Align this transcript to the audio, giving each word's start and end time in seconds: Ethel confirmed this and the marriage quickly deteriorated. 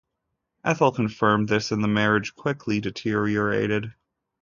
Ethel 0.63 0.91
confirmed 0.91 1.47
this 1.47 1.71
and 1.71 1.83
the 1.83 1.87
marriage 1.87 2.33
quickly 2.33 2.79
deteriorated. 2.81 3.93